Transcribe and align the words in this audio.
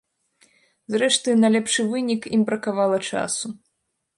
Зрэшты, 0.95 1.35
на 1.43 1.47
лепшы 1.57 1.81
вынік 1.91 2.21
ім 2.39 2.49
бракавала 2.51 2.97
часу. 3.11 3.47